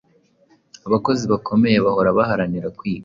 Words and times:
Abakozi 0.87 1.23
bakomeye 1.31 1.77
bahora 1.85 2.15
baharanira 2.17 2.67
kwiga 2.77 2.99